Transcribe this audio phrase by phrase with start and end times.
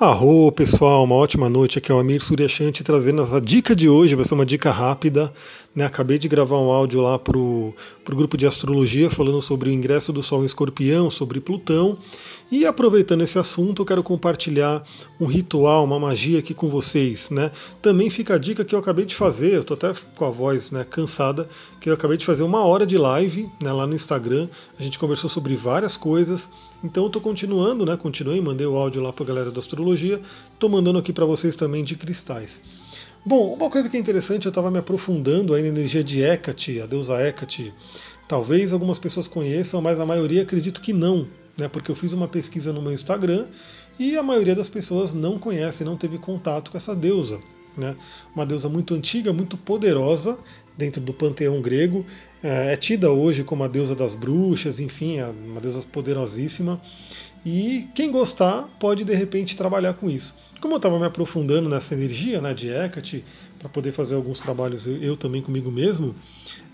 [0.00, 1.78] Arro, pessoal, uma ótima noite.
[1.78, 4.14] Aqui é o Amir Suryashanti trazendo essa dica de hoje.
[4.14, 5.32] Vai ser uma dica rápida.
[5.74, 5.84] Né?
[5.84, 10.12] Acabei de gravar um áudio lá para o grupo de astrologia falando sobre o ingresso
[10.12, 11.98] do Sol em Escorpião, sobre Plutão.
[12.50, 14.82] E aproveitando esse assunto, eu quero compartilhar
[15.20, 17.28] um ritual, uma magia aqui com vocês.
[17.28, 17.50] Né?
[17.82, 20.70] Também fica a dica que eu acabei de fazer, eu estou até com a voz
[20.70, 21.46] né, cansada,
[21.78, 24.48] que eu acabei de fazer uma hora de live né, lá no Instagram.
[24.78, 26.48] A gente conversou sobre várias coisas.
[26.82, 27.96] Então eu estou continuando, né?
[27.96, 30.20] Continuei, mandei o áudio lá para a galera da astrologia.
[30.54, 32.60] Estou mandando aqui para vocês também de cristais.
[33.24, 36.80] Bom, uma coisa que é interessante, eu estava me aprofundando aí na energia de Hecate,
[36.80, 37.74] a deusa Hecate.
[38.26, 41.26] Talvez algumas pessoas conheçam, mas a maioria acredito que não
[41.58, 43.46] né, porque eu fiz uma pesquisa no meu Instagram
[43.98, 47.40] e a maioria das pessoas não conhece, não teve contato com essa deusa.
[47.76, 47.96] Né?
[48.34, 50.38] Uma deusa muito antiga, muito poderosa
[50.76, 52.06] dentro do panteão grego,
[52.42, 56.80] é, é tida hoje como a deusa das bruxas, enfim, é uma deusa poderosíssima.
[57.44, 60.36] E quem gostar pode de repente trabalhar com isso.
[60.60, 63.24] Como eu estava me aprofundando nessa energia né, de Hecate,
[63.58, 66.14] para poder fazer alguns trabalhos eu, eu também comigo mesmo,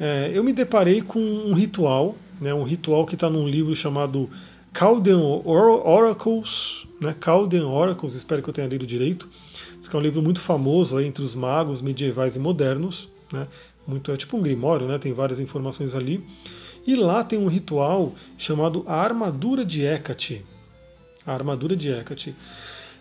[0.00, 4.28] é, eu me deparei com um ritual, né, um ritual que está num livro chamado
[4.76, 7.14] Chaldean Oracles, né?
[7.22, 9.28] Chaldean Oracles, espero que eu tenha lido direito.
[9.80, 13.46] Esse é um livro muito famoso aí entre os magos medievais e modernos, né?
[13.86, 14.98] Muito, é tipo um grimório, né?
[14.98, 16.24] Tem várias informações ali.
[16.86, 20.44] E lá tem um ritual chamado a Armadura de Hecate.
[21.26, 22.34] A Armadura de Hecate.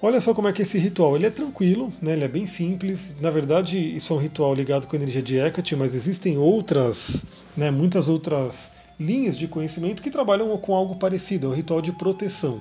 [0.00, 2.12] Olha só como é que esse ritual ele é tranquilo, né?
[2.12, 3.16] ele é bem simples.
[3.18, 7.24] Na verdade, isso é um ritual ligado com a energia de Hecate, mas existem outras,
[7.56, 11.92] né, muitas outras linhas de conhecimento que trabalham com algo parecido, é o ritual de
[11.92, 12.60] proteção.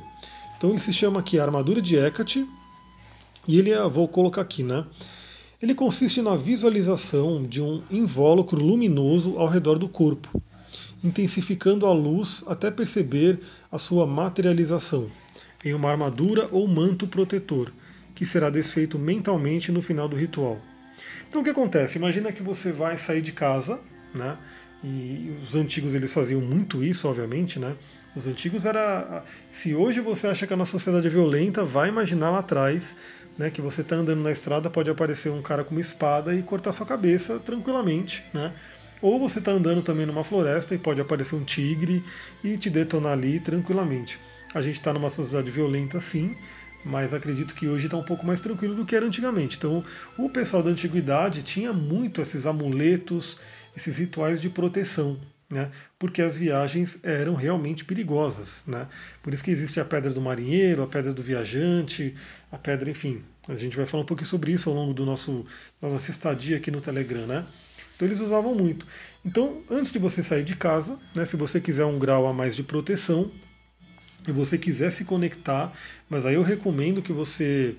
[0.58, 2.48] Então ele se chama aqui Armadura de Hecate,
[3.46, 4.86] e ele, é, vou colocar aqui, né?
[5.62, 10.42] Ele consiste na visualização de um invólucro luminoso ao redor do corpo,
[11.04, 15.12] intensificando a luz até perceber a sua materialização
[15.66, 17.72] em uma armadura ou manto protetor,
[18.14, 20.62] que será desfeito mentalmente no final do ritual.
[21.28, 21.98] Então o que acontece?
[21.98, 23.80] Imagina que você vai sair de casa,
[24.14, 24.38] né?
[24.84, 27.76] E os antigos eles faziam muito isso, obviamente, né?
[28.16, 29.26] Os antigos era.
[29.50, 32.96] Se hoje você acha que a nossa sociedade é violenta, vai imaginar lá atrás,
[33.38, 33.50] né?
[33.50, 36.72] Que você está andando na estrada, pode aparecer um cara com uma espada e cortar
[36.72, 38.54] sua cabeça tranquilamente, né?
[39.06, 42.04] Ou você está andando também numa floresta e pode aparecer um tigre
[42.44, 44.18] e te detonar ali tranquilamente.
[44.52, 46.36] A gente está numa sociedade violenta, sim,
[46.84, 49.58] mas acredito que hoje está um pouco mais tranquilo do que era antigamente.
[49.58, 49.86] Então,
[50.18, 53.38] o pessoal da antiguidade tinha muito esses amuletos,
[53.78, 55.20] esses rituais de proteção,
[55.52, 55.70] né?
[56.00, 58.64] porque as viagens eram realmente perigosas.
[58.66, 58.88] Né?
[59.22, 62.16] Por isso que existe a pedra do marinheiro, a pedra do viajante,
[62.52, 63.22] a pedra, enfim.
[63.48, 65.46] A gente vai falar um pouquinho sobre isso ao longo do nosso,
[65.80, 67.28] da nossa estadia aqui no Telegram.
[67.28, 67.46] Né?
[67.96, 68.86] Então eles usavam muito.
[69.24, 72.56] Então, antes de você sair de casa, né, se você quiser um grau a mais
[72.56, 73.32] de proteção,
[74.28, 75.72] e você quiser se conectar,
[76.10, 77.76] mas aí eu recomendo que você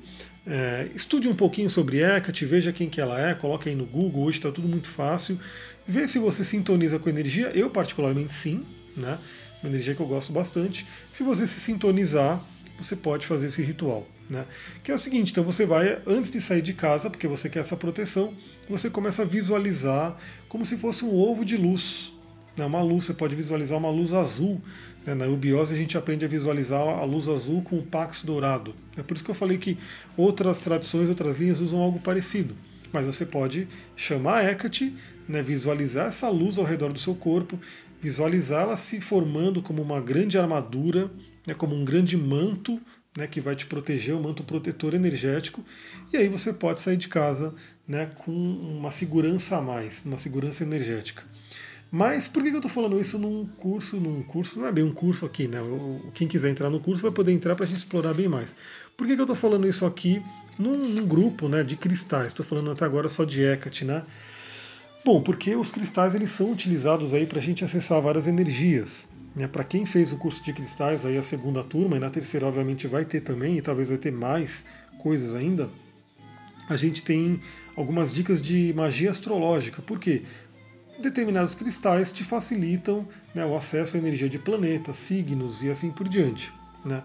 [0.47, 4.23] é, estude um pouquinho sobre Hecate, veja quem que ela é, coloque aí no Google,
[4.23, 5.39] hoje está tudo muito fácil,
[5.87, 8.65] vê se você sintoniza com energia, eu particularmente sim,
[8.97, 9.19] né?
[9.63, 10.87] uma energia que eu gosto bastante.
[11.13, 12.41] Se você se sintonizar,
[12.79, 14.07] você pode fazer esse ritual.
[14.29, 14.45] Né?
[14.83, 17.61] Que é o seguinte, então você vai, antes de sair de casa, porque você quer
[17.61, 18.35] essa proteção,
[18.69, 20.17] você começa a visualizar
[20.49, 22.13] como se fosse um ovo de luz.
[22.57, 22.65] Né?
[22.65, 24.61] Uma luz, você pode visualizar uma luz azul
[25.07, 28.75] né, na eubiose a gente aprende a visualizar a luz azul com o pax dourado.
[28.97, 29.79] É por isso que eu falei que
[30.17, 32.57] outras tradições, outras linhas usam algo parecido.
[32.93, 34.93] Mas você pode chamar a Hecate,
[35.29, 37.59] né, visualizar essa luz ao redor do seu corpo,
[38.03, 41.11] visualizá-la se formando como uma grande armadura,
[41.47, 42.81] né, como um grande manto
[43.17, 45.65] né, que vai te proteger, um manto protetor energético,
[46.13, 47.55] e aí você pode sair de casa
[47.89, 51.25] né, com uma segurança a mais, uma segurança energética.
[51.91, 53.99] Mas por que eu estou falando isso num curso?
[53.99, 55.59] Num curso, não é bem um curso aqui, né?
[56.15, 58.57] Quem quiser entrar no curso vai poder entrar para a gente explorar bem mais.
[58.97, 60.21] Por que eu estou falando isso aqui
[60.59, 62.29] num, num, grupo né, de cristais?
[62.29, 64.03] Estou falando até agora só de Hecate, né?
[65.05, 69.09] Bom, porque os cristais eles são utilizados aí para a gente acessar várias energias.
[69.37, 69.47] Né?
[69.47, 72.89] Para quem fez o curso de cristais, aí a segunda turma, e na terceira, obviamente,
[72.89, 74.65] vai ter também, e talvez vai ter mais
[74.99, 75.71] coisas ainda.
[76.69, 77.39] A gente tem
[77.77, 79.81] algumas dicas de magia astrológica.
[79.83, 80.23] Por quê?
[80.99, 86.09] determinados cristais te facilitam né, o acesso à energia de planetas, signos e assim por
[86.09, 86.53] diante.
[86.85, 87.03] Né?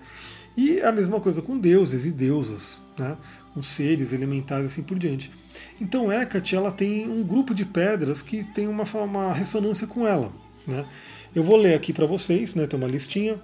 [0.56, 3.18] E a mesma coisa com deuses e deusas, né,
[3.54, 5.32] com seres elementais e assim por diante.
[5.80, 10.32] Então Hecate ela tem um grupo de pedras que tem uma, uma ressonância com ela.
[10.68, 10.86] Né?
[11.34, 13.40] Eu vou ler aqui para vocês, né, tem uma listinha.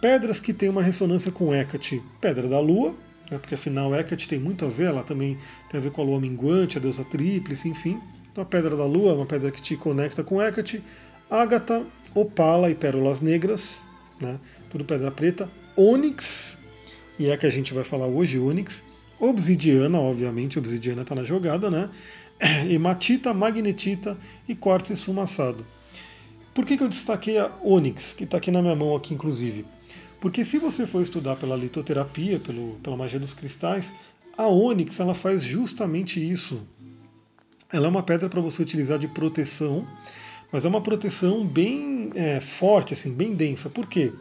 [0.00, 2.94] Pedras que têm uma ressonância com Hecate, pedra da Lua,
[3.30, 5.36] né, porque afinal Hecate tem muito a ver, ela também
[5.70, 8.00] tem a ver com a lua minguante, a deusa tríplice, enfim.
[8.30, 10.82] Então a pedra da lua é uma pedra que te conecta com Hecate,
[11.30, 11.84] ágata,
[12.14, 13.84] opala e pérolas negras,
[14.20, 14.38] né?
[14.70, 16.58] tudo pedra preta, ônix
[17.18, 18.82] e é a que a gente vai falar hoje, ônix.
[19.20, 21.88] Obsidiana, obviamente, obsidiana está na jogada, né?
[22.68, 24.16] Hematita, magnetita
[24.48, 25.64] e quartzo esfumaçado.
[26.54, 29.64] Por que, que eu destaquei a ônix, que está aqui na minha mão, aqui inclusive?
[30.20, 33.92] Porque se você for estudar pela litoterapia, pelo, pela magia dos cristais,
[34.36, 36.62] a ônix ela faz justamente isso.
[37.72, 39.86] Ela é uma pedra para você utilizar de proteção,
[40.52, 43.70] mas é uma proteção bem é, forte, assim, bem densa.
[43.70, 44.12] Por quê?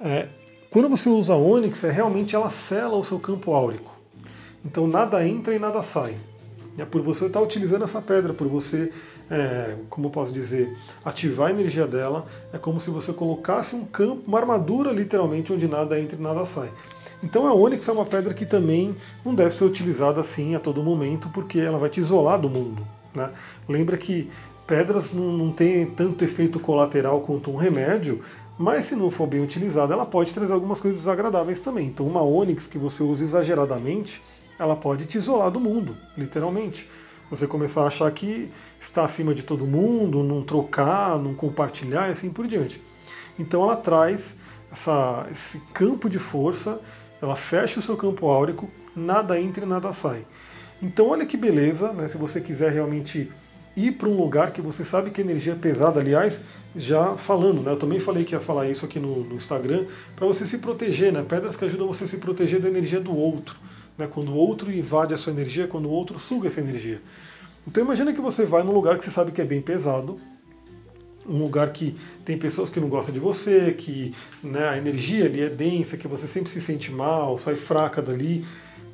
[0.00, 0.28] É,
[0.70, 3.98] quando você usa a ônix, é realmente ela sela o seu campo áurico.
[4.64, 6.16] Então nada entra e nada sai.
[6.80, 8.90] É por você estar utilizando essa pedra, por você,
[9.30, 10.74] é, como posso dizer,
[11.04, 15.68] ativar a energia dela, é como se você colocasse um campo, uma armadura literalmente, onde
[15.68, 16.70] nada entra e nada sai.
[17.22, 20.82] Então a ônix é uma pedra que também não deve ser utilizada assim a todo
[20.82, 22.86] momento, porque ela vai te isolar do mundo.
[23.14, 23.30] Né?
[23.68, 24.30] Lembra que
[24.66, 28.20] pedras não, não têm tanto efeito colateral quanto um remédio,
[28.56, 31.88] mas se não for bem utilizada, ela pode trazer algumas coisas desagradáveis também.
[31.88, 34.22] Então uma ônix que você usa exageradamente,
[34.60, 36.86] ela pode te isolar do mundo, literalmente.
[37.30, 42.12] Você começar a achar que está acima de todo mundo, não trocar, não compartilhar e
[42.12, 42.80] assim por diante.
[43.38, 44.36] Então ela traz
[44.70, 46.78] essa, esse campo de força,
[47.22, 50.26] ela fecha o seu campo áurico, nada entra e nada sai.
[50.82, 52.06] Então olha que beleza, né?
[52.06, 53.32] se você quiser realmente
[53.74, 56.42] ir para um lugar que você sabe que a energia é pesada, aliás,
[56.76, 57.72] já falando, né?
[57.72, 59.86] Eu também falei que ia falar isso aqui no, no Instagram,
[60.16, 61.24] para você se proteger, né?
[61.26, 63.56] Pedras que ajudam você a se proteger da energia do outro
[64.00, 67.00] né, quando o outro invade a sua energia, quando o outro suga essa energia.
[67.66, 70.18] Então imagina que você vai num lugar que você sabe que é bem pesado,
[71.28, 71.94] um lugar que
[72.24, 76.08] tem pessoas que não gostam de você, que né, a energia ali é densa, que
[76.08, 78.44] você sempre se sente mal, sai fraca dali,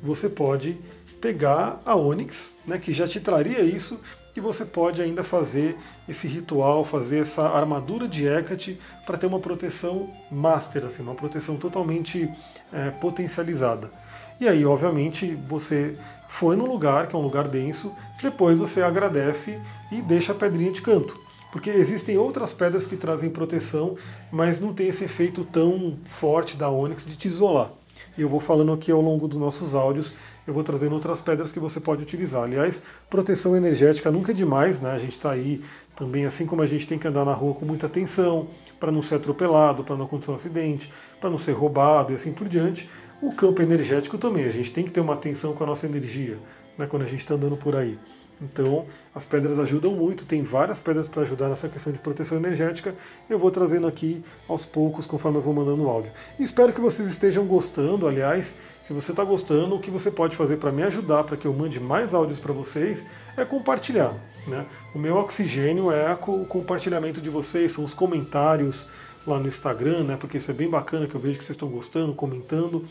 [0.03, 0.77] você pode
[1.21, 3.99] pegar a Onyx, né, que já te traria isso,
[4.35, 5.75] e você pode ainda fazer
[6.07, 11.55] esse ritual, fazer essa armadura de Hecate para ter uma proteção master, assim, uma proteção
[11.55, 12.29] totalmente
[12.71, 13.91] é, potencializada.
[14.39, 15.97] E aí, obviamente, você
[16.27, 19.59] foi no lugar, que é um lugar denso, depois você agradece
[19.91, 21.19] e deixa a pedrinha de canto.
[21.51, 23.95] Porque existem outras pedras que trazem proteção,
[24.31, 27.71] mas não tem esse efeito tão forte da ônix de te isolar.
[28.17, 30.13] E eu vou falando aqui ao longo dos nossos áudios,
[30.47, 32.43] eu vou trazendo outras pedras que você pode utilizar.
[32.43, 34.91] Aliás, proteção energética nunca é demais, né?
[34.91, 35.61] A gente está aí
[35.93, 38.47] também, assim como a gente tem que andar na rua com muita atenção,
[38.79, 40.89] para não ser atropelado, para não acontecer um acidente,
[41.19, 42.89] para não ser roubado e assim por diante.
[43.21, 46.39] O campo energético também, a gente tem que ter uma atenção com a nossa energia
[46.77, 47.99] né, quando a gente está andando por aí.
[48.41, 48.85] Então,
[49.15, 52.93] as pedras ajudam muito, tem várias pedras para ajudar nessa questão de proteção energética.
[53.27, 56.11] Eu vou trazendo aqui aos poucos, conforme eu vou mandando o áudio.
[56.37, 58.07] Espero que vocês estejam gostando.
[58.07, 61.47] Aliás, se você está gostando, o que você pode fazer para me ajudar, para que
[61.47, 64.13] eu mande mais áudios para vocês, é compartilhar.
[64.45, 64.65] Né?
[64.93, 68.87] O meu oxigênio é o compartilhamento de vocês, são os comentários,
[69.29, 70.17] lá no Instagram, né?
[70.17, 72.85] Porque isso é bem bacana que eu vejo que vocês estão gostando, comentando.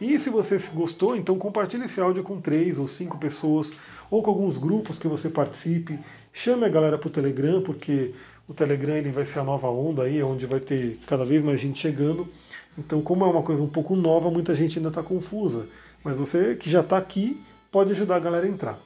[0.00, 3.72] E se você gostou, então compartilhe esse áudio com três ou cinco pessoas,
[4.10, 5.98] ou com alguns grupos que você participe.
[6.32, 8.12] Chame a galera para o Telegram, porque
[8.48, 11.60] o Telegram ele vai ser a nova onda aí, onde vai ter cada vez mais
[11.60, 12.28] gente chegando.
[12.76, 15.68] Então, como é uma coisa um pouco nova, muita gente ainda está confusa.
[16.04, 18.78] Mas você que já está aqui pode ajudar a galera a entrar.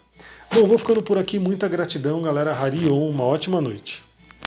[0.54, 1.38] Bom, vou ficando por aqui.
[1.38, 2.52] Muita gratidão, galera.
[2.52, 4.05] Harion, uma ótima noite.